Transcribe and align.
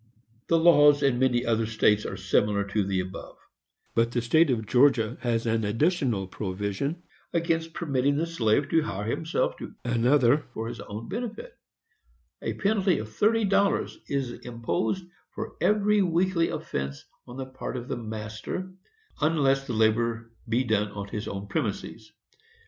]The 0.49 0.57
laws 0.57 1.03
in 1.03 1.19
many 1.19 1.45
other 1.45 1.67
states 1.67 2.07
are 2.07 2.17
similar 2.17 2.63
to 2.69 2.83
the 2.83 2.99
above; 3.01 3.37
but 3.93 4.11
the 4.11 4.21
State 4.23 4.49
of 4.49 4.65
Georgia 4.65 5.15
has 5.21 5.45
an 5.45 5.63
additional 5.63 6.25
provision, 6.25 7.03
against 7.33 7.75
permitting 7.75 8.15
the 8.17 8.25
slave 8.25 8.67
to 8.69 8.81
hire 8.81 9.07
himself 9.07 9.57
to 9.57 9.75
another 9.85 10.39
for 10.55 10.67
his 10.69 10.79
own 10.79 11.07
benefit; 11.07 11.55
a 12.41 12.53
penalty 12.55 12.97
of 12.97 13.09
thirty 13.13 13.45
dollars 13.45 13.99
is 14.07 14.31
imposed 14.39 15.03
for 15.35 15.55
every 15.61 16.01
weekly 16.01 16.49
offence, 16.49 17.05
on 17.27 17.37
the 17.37 17.45
part 17.45 17.77
of 17.77 17.87
the 17.87 17.95
master, 17.97 18.73
unless 19.21 19.67
the 19.67 19.73
labor 19.73 20.31
be 20.49 20.63
done 20.63 20.91
on 20.93 21.09
his 21.09 21.27
own 21.27 21.45
premises. 21.45 22.11